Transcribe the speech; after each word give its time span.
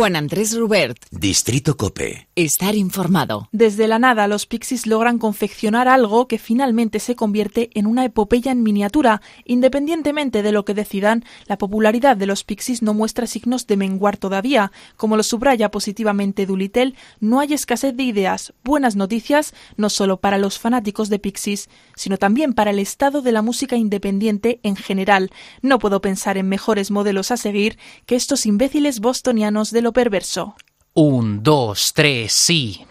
Juan 0.00 0.16
Andrés 0.16 0.56
Rubert. 0.56 0.96
Distrito 1.10 1.76
Cope. 1.76 2.29
Estar 2.40 2.74
informado. 2.74 3.50
Desde 3.52 3.86
la 3.86 3.98
nada, 3.98 4.26
los 4.26 4.46
Pixies 4.46 4.86
logran 4.86 5.18
confeccionar 5.18 5.88
algo 5.88 6.26
que 6.26 6.38
finalmente 6.38 6.98
se 6.98 7.14
convierte 7.14 7.68
en 7.74 7.86
una 7.86 8.06
epopeya 8.06 8.50
en 8.50 8.62
miniatura. 8.62 9.20
Independientemente 9.44 10.42
de 10.42 10.50
lo 10.50 10.64
que 10.64 10.72
decidan, 10.72 11.22
la 11.48 11.58
popularidad 11.58 12.16
de 12.16 12.24
los 12.24 12.42
Pixies 12.42 12.80
no 12.80 12.94
muestra 12.94 13.26
signos 13.26 13.66
de 13.66 13.76
menguar 13.76 14.16
todavía. 14.16 14.72
Como 14.96 15.18
lo 15.18 15.22
subraya 15.22 15.70
positivamente 15.70 16.46
Dulitel, 16.46 16.96
no 17.20 17.40
hay 17.40 17.52
escasez 17.52 17.94
de 17.94 18.04
ideas, 18.04 18.54
buenas 18.64 18.96
noticias, 18.96 19.52
no 19.76 19.90
solo 19.90 20.16
para 20.16 20.38
los 20.38 20.58
fanáticos 20.58 21.10
de 21.10 21.18
Pixies, 21.18 21.68
sino 21.94 22.16
también 22.16 22.54
para 22.54 22.70
el 22.70 22.78
estado 22.78 23.20
de 23.20 23.32
la 23.32 23.42
música 23.42 23.76
independiente 23.76 24.60
en 24.62 24.76
general. 24.76 25.30
No 25.60 25.78
puedo 25.78 26.00
pensar 26.00 26.38
en 26.38 26.48
mejores 26.48 26.90
modelos 26.90 27.32
a 27.32 27.36
seguir 27.36 27.76
que 28.06 28.16
estos 28.16 28.46
imbéciles 28.46 29.00
bostonianos 29.00 29.72
de 29.72 29.82
lo 29.82 29.92
perverso. 29.92 30.54
Un, 30.92 31.42
dos, 31.44 31.92
tres, 31.94 32.32
sí. 32.32 32.84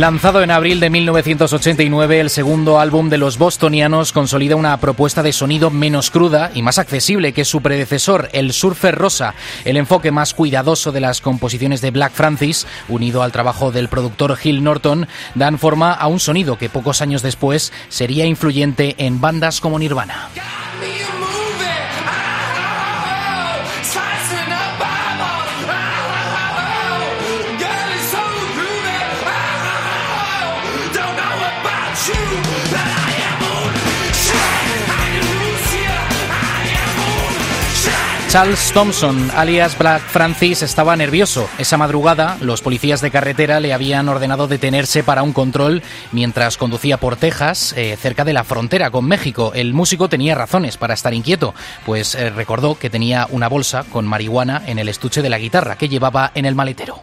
Lanzado 0.00 0.42
en 0.42 0.50
abril 0.50 0.80
de 0.80 0.88
1989, 0.88 2.20
el 2.20 2.30
segundo 2.30 2.80
álbum 2.80 3.10
de 3.10 3.18
los 3.18 3.36
bostonianos 3.36 4.14
consolida 4.14 4.56
una 4.56 4.74
propuesta 4.78 5.22
de 5.22 5.34
sonido 5.34 5.68
menos 5.68 6.10
cruda 6.10 6.50
y 6.54 6.62
más 6.62 6.78
accesible 6.78 7.34
que 7.34 7.44
su 7.44 7.60
predecesor, 7.60 8.30
el 8.32 8.54
Surfer 8.54 8.94
Rosa. 8.94 9.34
El 9.66 9.76
enfoque 9.76 10.10
más 10.10 10.32
cuidadoso 10.32 10.90
de 10.90 11.00
las 11.00 11.20
composiciones 11.20 11.82
de 11.82 11.90
Black 11.90 12.14
Francis, 12.14 12.66
unido 12.88 13.22
al 13.22 13.30
trabajo 13.30 13.72
del 13.72 13.90
productor 13.90 14.36
Gil 14.36 14.64
Norton, 14.64 15.06
dan 15.34 15.58
forma 15.58 15.92
a 15.92 16.06
un 16.06 16.18
sonido 16.18 16.56
que 16.56 16.70
pocos 16.70 17.02
años 17.02 17.20
después 17.20 17.70
sería 17.90 18.24
influyente 18.24 18.94
en 18.96 19.20
bandas 19.20 19.60
como 19.60 19.78
Nirvana. 19.78 20.30
Charles 38.30 38.70
Thompson, 38.72 39.28
alias 39.34 39.76
Black 39.76 40.02
Francis, 40.02 40.62
estaba 40.62 40.94
nervioso. 40.94 41.48
Esa 41.58 41.76
madrugada, 41.76 42.38
los 42.40 42.62
policías 42.62 43.00
de 43.00 43.10
carretera 43.10 43.58
le 43.58 43.72
habían 43.72 44.08
ordenado 44.08 44.46
detenerse 44.46 45.02
para 45.02 45.24
un 45.24 45.32
control 45.32 45.82
mientras 46.12 46.56
conducía 46.56 46.96
por 46.96 47.16
Texas, 47.16 47.74
eh, 47.76 47.96
cerca 48.00 48.24
de 48.24 48.32
la 48.32 48.44
frontera 48.44 48.92
con 48.92 49.04
México. 49.04 49.50
El 49.52 49.74
músico 49.74 50.08
tenía 50.08 50.36
razones 50.36 50.76
para 50.76 50.94
estar 50.94 51.12
inquieto, 51.12 51.56
pues 51.84 52.14
eh, 52.14 52.30
recordó 52.30 52.78
que 52.78 52.88
tenía 52.88 53.26
una 53.32 53.48
bolsa 53.48 53.82
con 53.90 54.06
marihuana 54.06 54.62
en 54.64 54.78
el 54.78 54.88
estuche 54.88 55.22
de 55.22 55.30
la 55.30 55.38
guitarra 55.40 55.76
que 55.76 55.88
llevaba 55.88 56.30
en 56.36 56.46
el 56.46 56.54
maletero. 56.54 57.02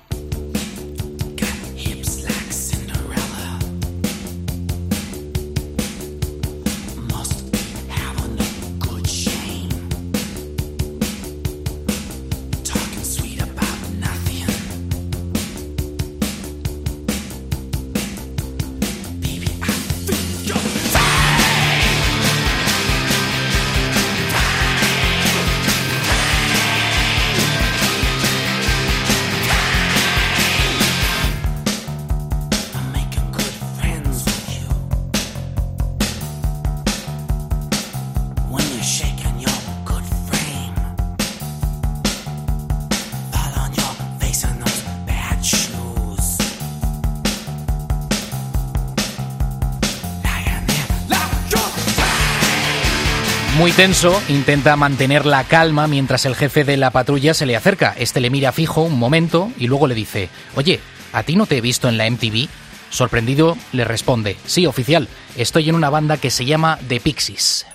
Muy 53.58 53.72
tenso, 53.72 54.22
intenta 54.30 54.76
mantener 54.76 55.26
la 55.26 55.44
calma 55.44 55.88
mientras 55.88 56.28
el 56.28 56.36
jefe 56.36 56.64
de 56.64 56.78
la 56.78 56.92
patrulla 56.92 57.34
se 57.34 57.48
le 57.48 57.56
acerca. 57.56 57.96
Este 57.98 58.20
le 58.20 58.30
mira 58.30 58.52
fijo 58.52 58.84
un 58.84 59.00
momento 59.00 59.52
y 59.58 59.66
luego 59.66 59.88
le 59.88 59.96
dice, 59.96 60.30
oye, 60.56 60.80
¿a 61.12 61.24
ti 61.24 61.36
no 61.36 61.48
te 61.48 61.58
he 61.58 61.62
visto 61.62 61.90
en 61.90 61.98
la 61.98 62.08
MTV? 62.08 62.50
Sorprendido, 62.92 63.58
le 63.72 63.84
responde, 63.84 64.38
sí, 64.46 64.68
oficial, 64.68 65.08
estoy 65.38 65.70
en 65.70 65.76
una 65.76 65.90
banda 65.90 66.18
que 66.18 66.30
se 66.30 66.46
llama 66.46 66.78
The 66.88 67.00
Pixies. 67.00 67.66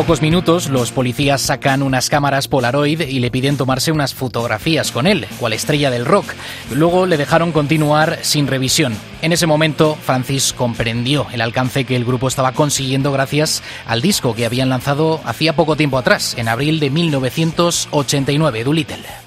Pocos 0.00 0.22
minutos, 0.22 0.70
los 0.70 0.92
policías 0.92 1.42
sacan 1.42 1.82
unas 1.82 2.08
cámaras 2.08 2.48
Polaroid 2.48 3.02
y 3.02 3.20
le 3.20 3.30
piden 3.30 3.58
tomarse 3.58 3.92
unas 3.92 4.14
fotografías 4.14 4.92
con 4.92 5.06
él, 5.06 5.26
cual 5.38 5.52
estrella 5.52 5.90
del 5.90 6.06
rock. 6.06 6.32
Luego 6.72 7.04
le 7.04 7.18
dejaron 7.18 7.52
continuar 7.52 8.18
sin 8.22 8.46
revisión. 8.46 8.96
En 9.20 9.34
ese 9.34 9.46
momento, 9.46 9.98
Francis 10.02 10.54
comprendió 10.54 11.26
el 11.34 11.42
alcance 11.42 11.84
que 11.84 11.96
el 11.96 12.06
grupo 12.06 12.28
estaba 12.28 12.52
consiguiendo 12.52 13.12
gracias 13.12 13.62
al 13.86 14.00
disco 14.00 14.34
que 14.34 14.46
habían 14.46 14.70
lanzado 14.70 15.20
hacía 15.26 15.54
poco 15.54 15.76
tiempo 15.76 15.98
atrás, 15.98 16.34
en 16.38 16.48
abril 16.48 16.80
de 16.80 16.88
1989, 16.88 18.64
Doolittle. 18.64 19.19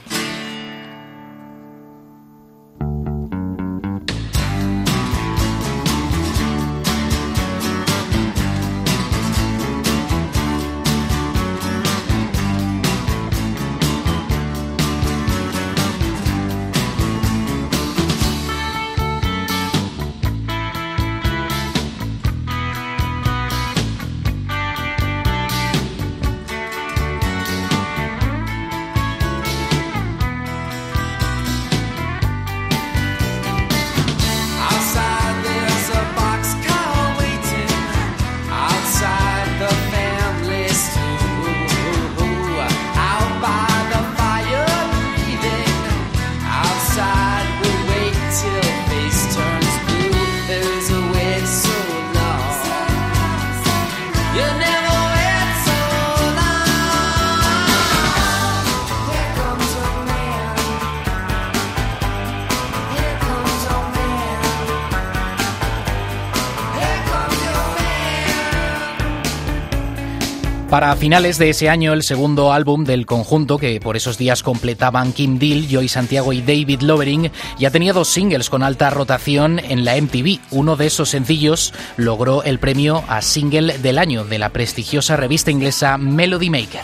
Para 70.74 70.96
finales 70.96 71.38
de 71.38 71.52
ese 71.52 71.70
año, 71.70 71.94
el 71.94 72.02
segundo 72.02 72.52
álbum 72.52 72.84
del 72.84 73.06
conjunto, 73.06 73.60
que 73.60 73.80
por 73.80 73.96
esos 73.96 74.18
días 74.18 74.42
completaban 74.42 75.14
Kim 75.14 75.38
Deal, 75.38 75.68
Joy 75.68 75.88
Santiago 75.88 76.34
y 76.34 76.42
David 76.42 76.82
Lovering, 76.82 77.30
ya 77.60 77.70
tenía 77.70 77.94
dos 77.94 78.08
singles 78.08 78.50
con 78.50 78.64
alta 78.64 78.90
rotación 78.90 79.60
en 79.60 79.86
la 79.86 79.96
MTV. 80.02 80.40
Uno 80.50 80.76
de 80.76 80.88
esos 80.88 81.10
sencillos 81.10 81.76
logró 81.96 82.42
el 82.42 82.58
premio 82.58 83.04
a 83.08 83.22
single 83.22 83.78
del 83.78 84.00
año 84.00 84.26
de 84.26 84.40
la 84.40 84.50
prestigiosa 84.50 85.16
revista 85.16 85.52
inglesa 85.52 86.00
Melody 86.00 86.50
Maker. 86.50 86.82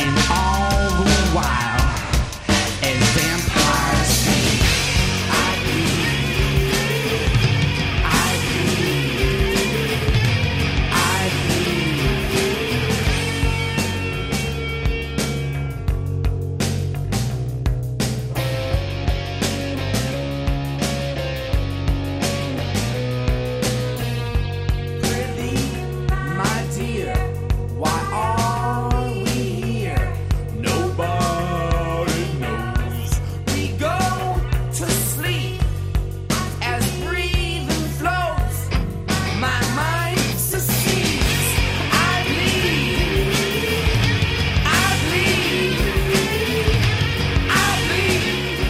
And 0.00 0.16
all 0.30 1.02
the 1.02 1.10
while 1.34 1.67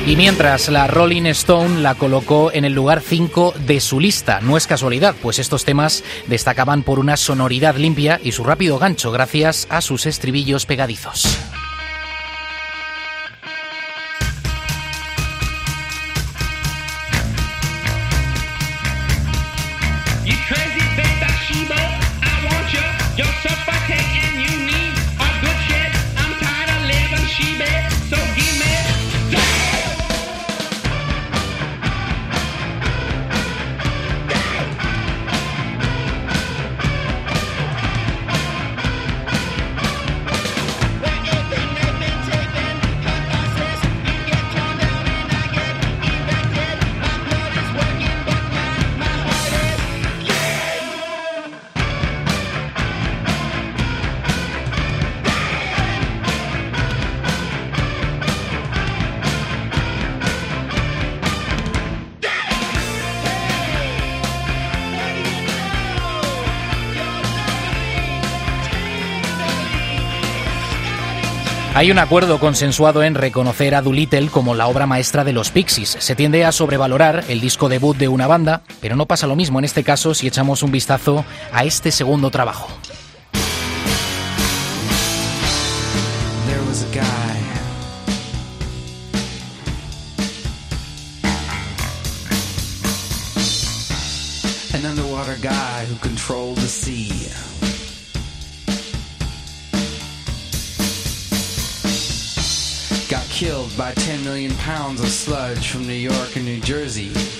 Y 0.08 0.16
mientras 0.16 0.70
la 0.70 0.86
Rolling 0.86 1.26
Stone 1.26 1.82
la 1.82 1.94
colocó 1.94 2.50
en 2.50 2.64
el 2.64 2.72
lugar 2.72 3.02
5 3.02 3.52
de 3.66 3.78
su 3.78 4.00
lista. 4.00 4.40
No 4.40 4.56
es 4.56 4.66
casualidad, 4.66 5.14
pues 5.20 5.38
estos 5.38 5.66
temas 5.66 6.02
destacaban 6.28 6.82
por 6.82 6.98
una 6.98 7.18
sonoridad 7.18 7.76
limpia 7.76 8.18
y 8.24 8.32
su 8.32 8.42
rápido 8.42 8.78
gancho 8.78 9.12
gracias 9.12 9.66
a 9.68 9.82
sus 9.82 10.06
estribillos 10.06 10.64
pegadizos. 10.64 11.28
Hay 71.78 71.92
un 71.92 72.00
acuerdo 72.00 72.40
consensuado 72.40 73.04
en 73.04 73.14
reconocer 73.14 73.76
a 73.76 73.82
Doolittle 73.82 74.30
como 74.30 74.56
la 74.56 74.66
obra 74.66 74.88
maestra 74.88 75.22
de 75.22 75.32
los 75.32 75.52
Pixies. 75.52 75.96
Se 76.00 76.16
tiende 76.16 76.44
a 76.44 76.50
sobrevalorar 76.50 77.22
el 77.28 77.40
disco 77.40 77.68
debut 77.68 77.96
de 77.96 78.08
una 78.08 78.26
banda, 78.26 78.62
pero 78.80 78.96
no 78.96 79.06
pasa 79.06 79.28
lo 79.28 79.36
mismo 79.36 79.60
en 79.60 79.64
este 79.64 79.84
caso 79.84 80.12
si 80.12 80.26
echamos 80.26 80.64
un 80.64 80.72
vistazo 80.72 81.24
a 81.52 81.62
este 81.62 81.92
segundo 81.92 82.32
trabajo. 82.32 82.66
Killed 103.38 103.70
by 103.78 103.92
10 103.92 104.24
million 104.24 104.52
pounds 104.56 105.00
of 105.00 105.06
sludge 105.06 105.70
from 105.70 105.86
New 105.86 105.92
York 105.92 106.34
and 106.34 106.44
New 106.44 106.58
Jersey. 106.58 107.37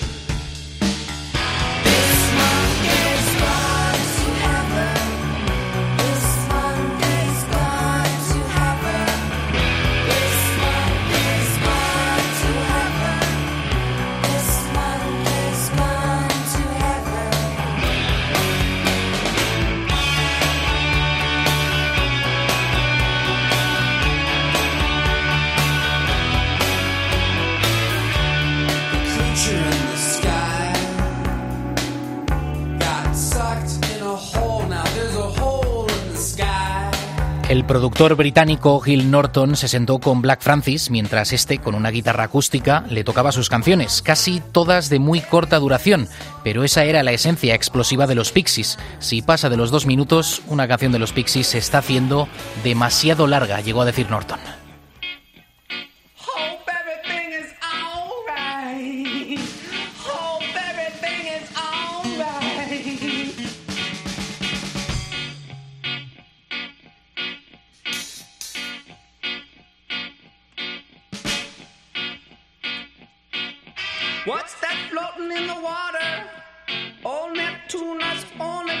El 37.49 37.65
productor 37.65 38.15
británico 38.15 38.79
Gil 38.79 39.09
Norton 39.09 39.55
se 39.55 39.67
sentó 39.67 39.97
con 39.97 40.21
Black 40.21 40.39
Francis 40.39 40.91
mientras 40.91 41.33
este, 41.33 41.57
con 41.57 41.73
una 41.73 41.89
guitarra 41.89 42.25
acústica, 42.25 42.85
le 42.91 43.03
tocaba 43.03 43.31
sus 43.31 43.49
canciones, 43.49 44.03
casi 44.03 44.39
todas 44.39 44.89
de 44.89 44.99
muy 44.99 45.19
corta 45.19 45.57
duración, 45.57 46.07
pero 46.43 46.63
esa 46.63 46.83
era 46.83 47.01
la 47.01 47.11
esencia 47.11 47.55
explosiva 47.55 48.05
de 48.05 48.13
los 48.13 48.31
Pixies. 48.31 48.77
Si 48.99 49.23
pasa 49.23 49.49
de 49.49 49.57
los 49.57 49.71
dos 49.71 49.87
minutos, 49.87 50.43
una 50.45 50.67
canción 50.67 50.91
de 50.91 50.99
los 50.99 51.11
Pixies 51.11 51.47
se 51.47 51.57
está 51.57 51.79
haciendo 51.79 52.29
demasiado 52.63 53.25
larga, 53.25 53.61
llegó 53.61 53.81
a 53.81 53.85
decir 53.85 54.11
Norton. 54.11 54.58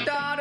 Daughter. 0.05 0.38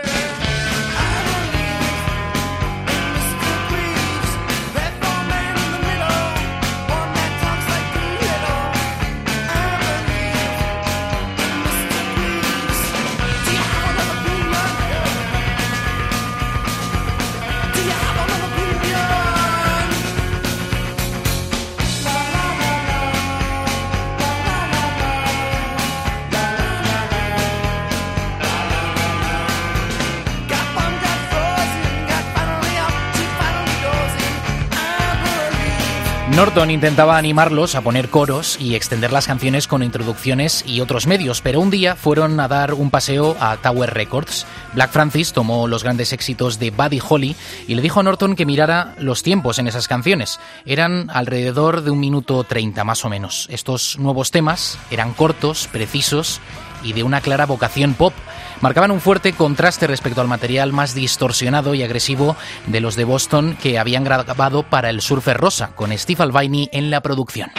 Norton 36.59 36.73
intentaba 36.73 37.17
animarlos 37.17 37.77
a 37.77 37.83
poner 37.83 38.09
coros 38.09 38.57
y 38.59 38.75
extender 38.75 39.13
las 39.13 39.29
canciones 39.29 39.69
con 39.69 39.85
introducciones 39.85 40.65
y 40.67 40.81
otros 40.81 41.07
medios, 41.07 41.41
pero 41.41 41.61
un 41.61 41.71
día 41.71 41.95
fueron 41.95 42.41
a 42.41 42.49
dar 42.49 42.75
un 42.75 42.91
paseo 42.91 43.37
a 43.39 43.59
Tower 43.59 43.95
Records. 43.95 44.45
Black 44.73 44.91
Francis 44.91 45.33
tomó 45.33 45.69
los 45.69 45.85
grandes 45.85 46.13
éxitos 46.13 46.59
de 46.59 46.73
Buddy 46.73 47.01
Holly 47.09 47.37
y 47.69 47.77
le 47.77 47.83
dijo 47.83 48.01
a 48.01 48.03
Norton 48.03 48.35
que 48.35 48.45
mirara 48.45 48.97
los 48.99 49.23
tiempos 49.23 49.61
en 49.61 49.69
esas 49.69 49.87
canciones. 49.87 50.41
Eran 50.67 51.11
alrededor 51.11 51.83
de 51.83 51.93
un 51.93 52.01
minuto 52.01 52.43
treinta 52.43 52.83
más 52.83 53.05
o 53.05 53.09
menos. 53.09 53.47
Estos 53.53 53.97
nuevos 54.01 54.33
temas 54.33 54.81
eran 54.91 55.15
cortos, 55.15 55.69
precisos 55.71 56.41
y 56.83 56.93
de 56.93 57.05
una 57.05 57.21
clara 57.21 57.47
vocación 57.47 57.95
pop 57.95 58.15
marcaban 58.61 58.91
un 58.91 59.01
fuerte 59.01 59.33
contraste 59.33 59.87
respecto 59.87 60.21
al 60.21 60.29
material 60.29 60.73
más 60.73 60.95
distorsionado 60.95 61.75
y 61.75 61.83
agresivo 61.83 62.37
de 62.67 62.81
los 62.81 62.97
de 62.97 63.05
Boston 63.05 63.57
que 63.61 63.79
habían 63.79 64.05
grabado 64.05 64.63
para 64.63 64.91
el 64.91 65.01
Surfer 65.01 65.37
Rosa, 65.37 65.71
con 65.75 65.97
Steve 65.97 66.23
Albini 66.23 66.69
en 66.73 66.91
la 66.91 67.01
producción. 67.01 67.51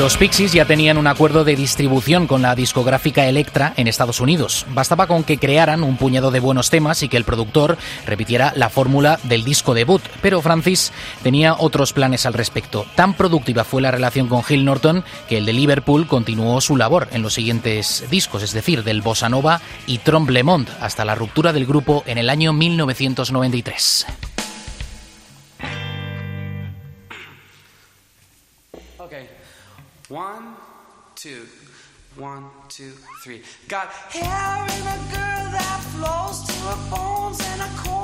Los 0.00 0.16
Pixies 0.16 0.54
ya 0.54 0.64
tenían 0.64 0.96
un 0.96 1.06
acuerdo 1.06 1.44
de 1.44 1.54
distribución 1.54 2.26
con 2.26 2.40
la 2.40 2.54
discográfica 2.54 3.26
Electra 3.26 3.74
en 3.76 3.86
Estados 3.86 4.18
Unidos. 4.20 4.64
Bastaba 4.70 5.06
con 5.06 5.24
que 5.24 5.36
crearan 5.36 5.82
un 5.82 5.98
puñado 5.98 6.30
de 6.30 6.40
buenos 6.40 6.70
temas 6.70 7.02
y 7.02 7.10
que 7.10 7.18
el 7.18 7.24
productor 7.24 7.76
repitiera 8.06 8.54
la 8.56 8.70
fórmula 8.70 9.20
del 9.24 9.44
disco 9.44 9.74
debut. 9.74 10.00
Pero 10.22 10.40
Francis 10.40 10.90
tenía 11.22 11.52
otros 11.52 11.92
planes 11.92 12.24
al 12.24 12.32
respecto. 12.32 12.86
Tan 12.94 13.12
productiva 13.12 13.62
fue 13.62 13.82
la 13.82 13.90
relación 13.90 14.26
con 14.28 14.42
Gil 14.42 14.64
Norton 14.64 15.04
que 15.28 15.36
el 15.36 15.44
de 15.44 15.52
Liverpool 15.52 16.06
continuó 16.06 16.62
su 16.62 16.78
labor 16.78 17.06
en 17.12 17.20
los 17.20 17.34
siguientes 17.34 18.06
discos, 18.10 18.42
es 18.42 18.54
decir, 18.54 18.82
del 18.84 19.02
Bossa 19.02 19.28
Nova 19.28 19.60
y 19.86 19.98
Tromblemont, 19.98 20.70
hasta 20.80 21.04
la 21.04 21.14
ruptura 21.14 21.52
del 21.52 21.66
grupo 21.66 22.04
en 22.06 22.16
el 22.16 22.30
año 22.30 22.54
1993. 22.54 24.06
One, 30.10 30.56
two, 31.14 31.46
one, 32.16 32.50
two, 32.68 32.90
three. 33.22 33.42
Got 33.68 33.86
hair 34.10 34.64
in 34.64 34.82
a 34.82 34.98
girl 35.14 35.52
that 35.54 35.80
flows 35.94 36.42
to 36.48 36.52
her 36.66 36.90
bones 36.90 37.40
and 37.40 37.62
a 37.62 37.68
comb 37.76 37.99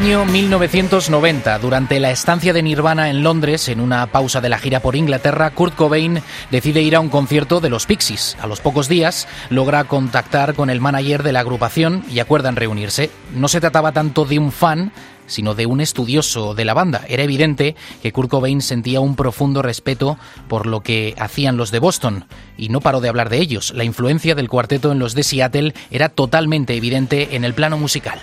Año 0.00 0.24
1990. 0.24 1.58
Durante 1.58 2.00
la 2.00 2.10
estancia 2.10 2.54
de 2.54 2.62
Nirvana 2.62 3.10
en 3.10 3.22
Londres, 3.22 3.68
en 3.68 3.80
una 3.80 4.06
pausa 4.06 4.40
de 4.40 4.48
la 4.48 4.58
gira 4.58 4.80
por 4.80 4.96
Inglaterra, 4.96 5.50
Kurt 5.50 5.74
Cobain 5.74 6.22
decide 6.50 6.80
ir 6.80 6.96
a 6.96 7.00
un 7.00 7.10
concierto 7.10 7.60
de 7.60 7.68
los 7.68 7.84
Pixies. 7.84 8.34
A 8.40 8.46
los 8.46 8.60
pocos 8.60 8.88
días 8.88 9.28
logra 9.50 9.84
contactar 9.84 10.54
con 10.54 10.70
el 10.70 10.80
manager 10.80 11.22
de 11.22 11.32
la 11.32 11.40
agrupación 11.40 12.02
y 12.10 12.20
acuerdan 12.20 12.56
reunirse. 12.56 13.10
No 13.34 13.46
se 13.48 13.60
trataba 13.60 13.92
tanto 13.92 14.24
de 14.24 14.38
un 14.38 14.52
fan, 14.52 14.90
sino 15.26 15.54
de 15.54 15.66
un 15.66 15.82
estudioso 15.82 16.54
de 16.54 16.64
la 16.64 16.72
banda. 16.72 17.02
Era 17.06 17.22
evidente 17.22 17.76
que 18.02 18.10
Kurt 18.10 18.30
Cobain 18.30 18.62
sentía 18.62 19.00
un 19.00 19.16
profundo 19.16 19.60
respeto 19.60 20.16
por 20.48 20.64
lo 20.64 20.80
que 20.80 21.14
hacían 21.18 21.58
los 21.58 21.70
de 21.70 21.78
Boston, 21.78 22.24
y 22.56 22.70
no 22.70 22.80
paró 22.80 23.02
de 23.02 23.10
hablar 23.10 23.28
de 23.28 23.36
ellos. 23.36 23.74
La 23.76 23.84
influencia 23.84 24.34
del 24.34 24.48
cuarteto 24.48 24.92
en 24.92 24.98
los 24.98 25.14
de 25.14 25.24
Seattle 25.24 25.74
era 25.90 26.08
totalmente 26.08 26.74
evidente 26.74 27.36
en 27.36 27.44
el 27.44 27.52
plano 27.52 27.76
musical. 27.76 28.18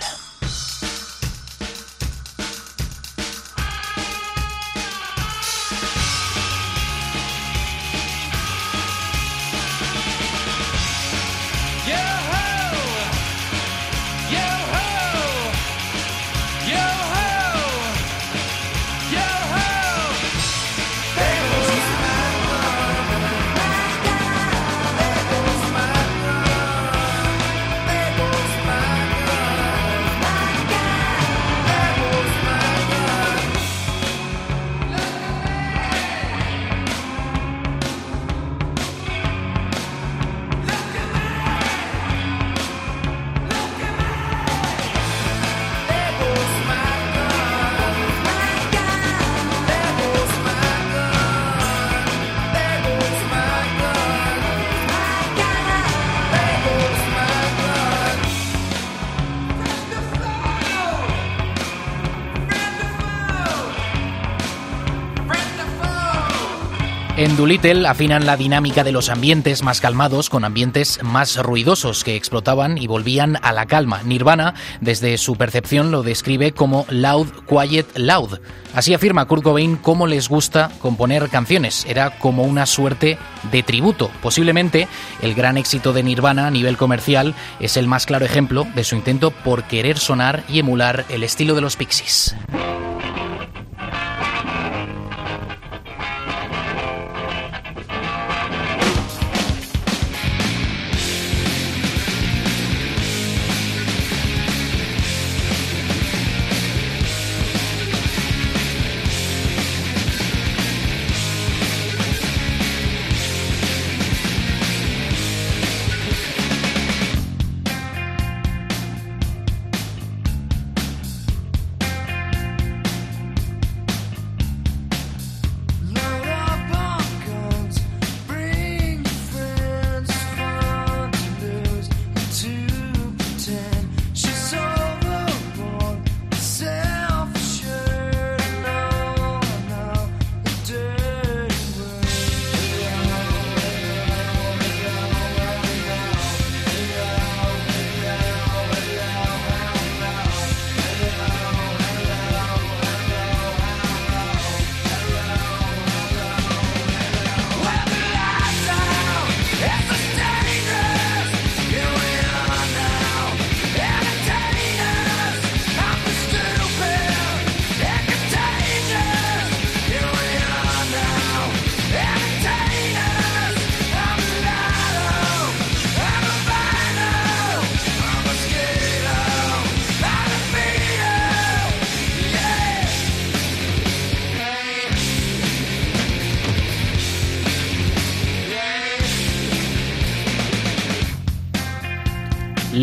En 67.28 67.36
Doolittle 67.36 67.86
afinan 67.86 68.24
la 68.24 68.38
dinámica 68.38 68.84
de 68.84 68.90
los 68.90 69.10
ambientes 69.10 69.62
más 69.62 69.82
calmados 69.82 70.30
con 70.30 70.46
ambientes 70.46 70.98
más 71.02 71.36
ruidosos 71.36 72.02
que 72.02 72.16
explotaban 72.16 72.78
y 72.78 72.86
volvían 72.86 73.36
a 73.42 73.52
la 73.52 73.66
calma. 73.66 74.02
Nirvana, 74.02 74.54
desde 74.80 75.18
su 75.18 75.36
percepción, 75.36 75.90
lo 75.90 76.02
describe 76.02 76.52
como 76.52 76.86
loud, 76.88 77.26
quiet, 77.46 77.86
loud. 77.98 78.38
Así 78.72 78.94
afirma 78.94 79.26
Kurt 79.26 79.42
Cobain 79.42 79.76
cómo 79.76 80.06
les 80.06 80.30
gusta 80.30 80.70
componer 80.80 81.28
canciones. 81.28 81.84
Era 81.86 82.18
como 82.18 82.44
una 82.44 82.64
suerte 82.64 83.18
de 83.52 83.62
tributo. 83.62 84.10
Posiblemente 84.22 84.88
el 85.20 85.34
gran 85.34 85.58
éxito 85.58 85.92
de 85.92 86.04
Nirvana 86.04 86.46
a 86.46 86.50
nivel 86.50 86.78
comercial 86.78 87.34
es 87.60 87.76
el 87.76 87.88
más 87.88 88.06
claro 88.06 88.24
ejemplo 88.24 88.66
de 88.74 88.84
su 88.84 88.96
intento 88.96 89.32
por 89.32 89.64
querer 89.64 89.98
sonar 89.98 90.44
y 90.48 90.60
emular 90.60 91.04
el 91.10 91.22
estilo 91.22 91.54
de 91.54 91.60
los 91.60 91.76
Pixies. 91.76 92.34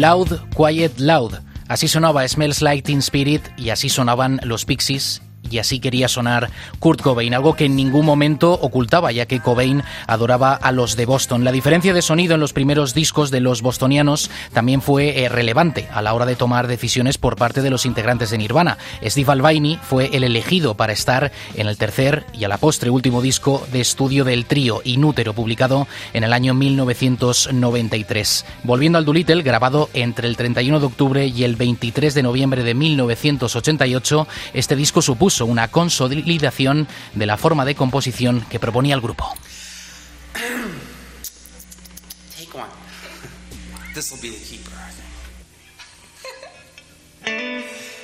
Loud, 0.06 0.39
Quiet, 0.56 1.00
Loud. 1.00 1.34
Así 1.68 1.88
sonaba 1.88 2.28
Smells 2.28 2.62
Like 2.62 2.84
Teen 2.84 3.00
Spirit 3.00 3.41
y 3.58 3.72
así 3.72 3.89
sonaban 3.89 4.39
los 4.44 4.63
Pixies 4.63 5.24
y 5.49 5.60
así 5.60 5.79
quería 5.79 6.08
sonar 6.08 6.49
Kurt 6.79 7.01
Cobain, 7.01 7.34
algo 7.34 7.55
que 7.55 7.65
en 7.65 7.75
ningún 7.75 8.05
momento 8.05 8.53
ocultaba, 8.53 9.12
ya 9.12 9.25
que 9.25 9.39
Cobain 9.39 9.84
adoraba 10.08 10.53
a 10.53 10.71
los 10.71 10.95
de 10.95 11.05
Boston. 11.05 11.43
La 11.43 11.51
diferencia 11.51 11.93
de 11.93 12.01
sonido 12.01 12.36
en 12.36 12.41
los 12.41 12.53
primeros 12.53 12.93
discos 12.93 13.31
de 13.31 13.41
los 13.41 13.62
bostonianos 13.62 14.29
también 14.53 14.81
fue 14.81 15.23
eh, 15.23 15.29
relevante 15.29 15.88
a 15.91 16.01
la 16.01 16.13
hora 16.13 16.25
de 16.25 16.36
tomar 16.36 16.67
decisiones 16.67 17.17
por 17.17 17.36
parte 17.36 17.62
de 17.62 17.69
los 17.69 17.86
integrantes 17.86 18.29
de 18.29 18.38
Nirvana. 18.38 18.77
Steve 19.03 19.31
Albini 19.31 19.77
fue 19.81 20.10
el 20.13 20.23
elegido 20.23 20.75
para 20.75 20.93
estar 20.93 21.31
en 21.55 21.67
el 21.67 21.77
tercer 21.77 22.25
y 22.34 22.43
a 22.43 22.47
la 22.47 22.58
postre 22.58 22.89
último 22.89 23.21
disco 23.21 23.65
de 23.71 23.81
estudio 23.81 24.23
del 24.23 24.45
trío 24.45 24.81
Inútero, 24.84 25.34
publicado 25.34 25.88
en 26.13 26.23
el 26.23 26.34
año 26.34 26.53
1993. 26.53 28.45
Volviendo 28.63 28.97
al 28.97 29.05
Doolittle, 29.05 29.43
grabado 29.43 29.89
entre 29.93 30.27
el 30.27 30.38
31 30.38 30.79
de 30.79 30.86
octubre 30.86 31.27
y 31.27 31.43
el 31.43 31.55
23 31.55 32.13
de 32.13 32.23
noviembre 32.23 32.63
de 32.63 32.73
1988, 32.73 34.27
este 34.53 34.75
disco 34.75 35.01
supuso 35.01 35.35
una 35.41 35.67
consolidación 35.69 36.88
de 37.13 37.26
la 37.26 37.38
forma 37.38 37.65
de 37.65 37.76
composición 37.76 38.41
que 38.50 38.60
proponía 38.60 38.95
el 38.95 39.02
grupo. 39.02 39.34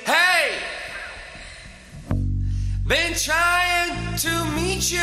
Hey! 0.04 0.58
Been 2.86 3.14
trying 3.14 4.16
to 4.16 4.44
meet 4.56 4.90
you. 4.90 4.98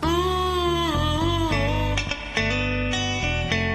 Mm. 0.00 1.96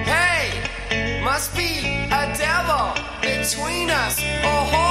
Hey, 0.04 1.22
must 1.22 1.56
be 1.56 1.78
a 2.10 2.34
devil 2.36 2.92
between 3.22 3.90
us. 3.90 4.18
A 4.20 4.89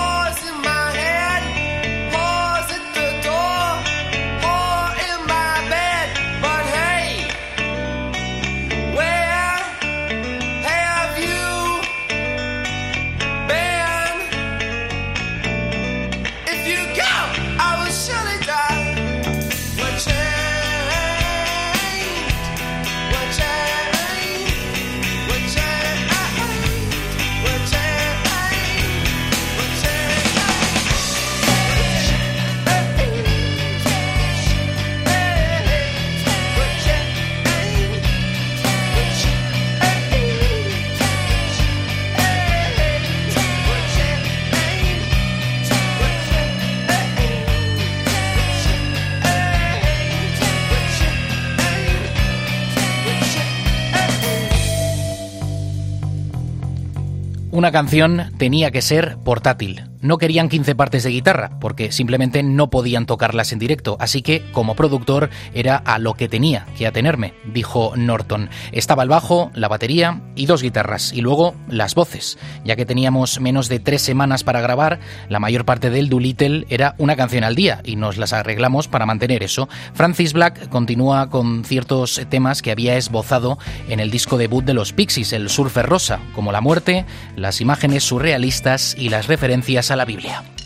Una 57.60 57.74
canción 57.74 58.32
tenía 58.38 58.72
que 58.72 58.82
ser 58.82 59.18
portátil. 59.26 59.89
No 60.02 60.18
querían 60.18 60.48
15 60.48 60.76
partes 60.76 61.04
de 61.04 61.10
guitarra, 61.10 61.60
porque 61.60 61.92
simplemente 61.92 62.42
no 62.42 62.70
podían 62.70 63.06
tocarlas 63.06 63.52
en 63.52 63.60
directo, 63.60 63.98
así 64.00 64.22
que 64.22 64.50
como 64.54 64.76
productor 64.76 65.30
era 65.54 65.76
a 65.76 66.00
lo 66.00 66.14
que 66.14 66.30
tenía 66.30 66.66
que 66.78 66.88
atenerme, 66.88 67.34
dijo 67.52 67.92
Norton. 67.98 68.50
Estaba 68.72 69.04
el 69.04 69.10
bajo, 69.10 69.52
la 69.54 69.68
batería 69.68 70.22
y 70.36 70.46
dos 70.46 70.62
guitarras, 70.62 71.12
y 71.12 71.20
luego 71.20 71.54
las 71.68 71.96
voces. 71.96 72.38
Ya 72.64 72.78
que 72.78 72.86
teníamos 72.86 73.42
menos 73.42 73.68
de 73.68 73.80
tres 73.80 74.02
semanas 74.02 74.46
para 74.46 74.62
grabar, 74.62 75.02
la 75.28 75.40
mayor 75.40 75.66
parte 75.66 75.90
del 75.90 76.08
Doolittle 76.08 76.66
era 76.70 76.96
una 76.98 77.18
canción 77.18 77.44
al 77.44 77.56
día, 77.56 77.82
y 77.84 77.98
nos 77.98 78.16
las 78.16 78.32
arreglamos 78.32 78.88
para 78.88 79.06
mantener 79.06 79.44
eso. 79.44 79.68
Francis 79.94 80.32
Black 80.32 80.70
continúa 80.70 81.30
con 81.30 81.66
ciertos 81.66 82.22
temas 82.30 82.62
que 82.62 82.72
había 82.72 82.96
esbozado 82.96 83.60
en 83.90 84.00
el 84.00 84.12
disco 84.12 84.38
debut 84.38 84.64
de 84.64 84.74
los 84.74 84.94
Pixies, 84.94 85.34
el 85.34 85.50
Surfer 85.50 85.86
Rosa, 85.86 86.22
como 86.34 86.54
la 86.54 86.62
muerte, 86.62 87.06
las 87.36 87.60
imágenes 87.60 88.06
surrealistas 88.06 88.96
y 88.98 89.10
las 89.10 89.28
referencias 89.28 89.89
a 89.92 89.96
la 89.96 90.06
Biblia. 90.06 90.59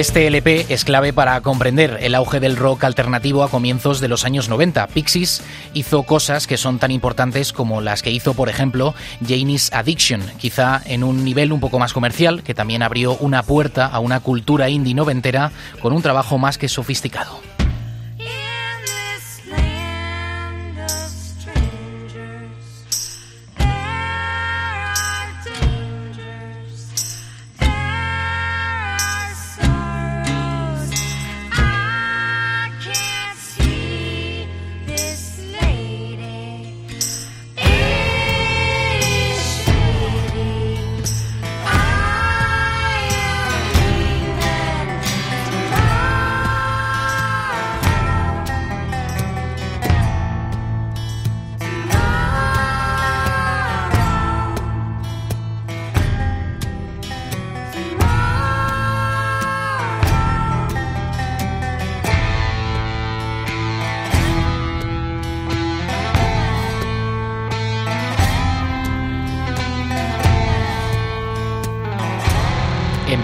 Este 0.00 0.26
LP 0.26 0.64
es 0.70 0.86
clave 0.86 1.12
para 1.12 1.38
comprender 1.42 1.98
el 2.00 2.14
auge 2.14 2.40
del 2.40 2.56
rock 2.56 2.84
alternativo 2.84 3.42
a 3.42 3.50
comienzos 3.50 4.00
de 4.00 4.08
los 4.08 4.24
años 4.24 4.48
90. 4.48 4.86
Pixies 4.86 5.42
hizo 5.74 6.04
cosas 6.04 6.46
que 6.46 6.56
son 6.56 6.78
tan 6.78 6.90
importantes 6.90 7.52
como 7.52 7.82
las 7.82 8.00
que 8.00 8.10
hizo, 8.10 8.32
por 8.32 8.48
ejemplo, 8.48 8.94
Janie's 9.20 9.70
Addiction, 9.74 10.22
quizá 10.38 10.80
en 10.86 11.04
un 11.04 11.22
nivel 11.22 11.52
un 11.52 11.60
poco 11.60 11.78
más 11.78 11.92
comercial, 11.92 12.42
que 12.42 12.54
también 12.54 12.82
abrió 12.82 13.18
una 13.18 13.42
puerta 13.42 13.84
a 13.84 13.98
una 13.98 14.20
cultura 14.20 14.70
indie 14.70 14.94
noventera 14.94 15.52
con 15.82 15.92
un 15.92 16.00
trabajo 16.00 16.38
más 16.38 16.56
que 16.56 16.70
sofisticado. 16.70 17.49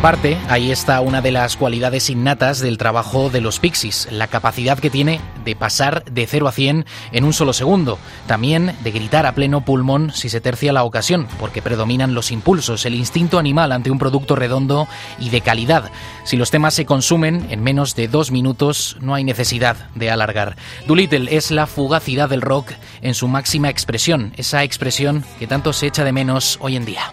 Parte, 0.07 0.39
ahí 0.49 0.71
está 0.71 1.01
una 1.01 1.21
de 1.21 1.33
las 1.33 1.57
cualidades 1.57 2.11
innatas 2.11 2.61
del 2.61 2.79
trabajo 2.79 3.29
de 3.29 3.41
los 3.41 3.59
Pixies, 3.59 4.07
la 4.13 4.29
capacidad 4.29 4.79
que 4.79 4.89
tiene 4.89 5.21
de 5.45 5.57
pasar 5.57 6.05
de 6.05 6.29
0 6.29 6.47
a 6.47 6.53
100 6.53 6.87
en 7.11 7.25
un 7.25 7.33
solo 7.33 7.53
segundo, 7.53 7.99
también 8.29 8.77
de 8.85 8.93
gritar 8.93 9.27
a 9.27 9.35
pleno 9.35 9.65
pulmón 9.65 10.13
si 10.13 10.29
se 10.29 10.41
tercia 10.41 10.73
la 10.73 10.85
ocasión, 10.85 11.27
porque 11.41 11.61
predominan 11.61 12.15
los 12.15 12.31
impulsos, 12.31 12.87
el 12.87 12.95
instinto 12.95 13.41
animal 13.41 13.73
ante 13.73 13.91
un 13.91 13.99
producto 13.99 14.37
redondo 14.37 14.87
y 15.19 15.31
de 15.31 15.41
calidad. 15.41 15.91
Si 16.23 16.37
los 16.37 16.53
temas 16.53 16.75
se 16.75 16.87
consumen 16.87 17.45
en 17.51 17.65
menos 17.65 17.97
de 17.97 18.07
dos 18.07 18.31
minutos, 18.31 18.99
no 19.01 19.13
hay 19.13 19.25
necesidad 19.25 19.91
de 19.97 20.13
alargar. 20.13 20.55
Doolittle 20.87 21.37
es 21.37 21.51
la 21.51 21.67
fugacidad 21.67 22.29
del 22.29 22.43
rock 22.43 22.71
en 23.03 23.15
su 23.15 23.27
máxima 23.27 23.71
expresión, 23.71 24.35
esa 24.37 24.63
expresión 24.63 25.25
que 25.41 25.49
tanto 25.49 25.73
se 25.73 25.89
echa 25.89 26.05
de 26.05 26.13
menos 26.13 26.59
hoy 26.61 26.77
en 26.77 26.85
día. 26.85 27.13